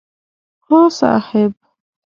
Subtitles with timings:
[0.71, 1.53] هو صاحب!